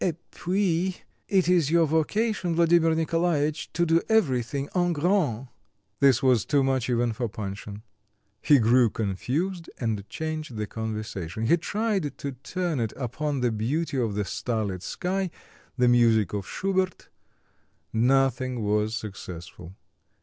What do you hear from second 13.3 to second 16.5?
the beauty of the starlit sky, the music of